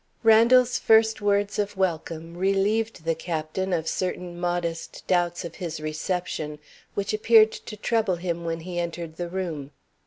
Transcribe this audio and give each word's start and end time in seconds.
Randal's 0.23 0.79
first 0.79 1.21
words 1.21 1.59
of 1.59 1.77
welcome 1.77 2.35
relieved 2.35 3.05
the 3.05 3.13
Captain 3.13 3.71
of 3.71 3.87
certain 3.87 4.39
modest 4.39 5.05
doubts 5.05 5.45
of 5.45 5.57
his 5.57 5.79
reception, 5.79 6.57
which 6.95 7.13
appeared 7.13 7.51
to 7.51 7.77
trouble 7.77 8.15
him 8.15 8.43
when 8.43 8.61
he 8.61 8.79
entered 8.79 9.17
the 9.17 9.29
room. 9.29 9.69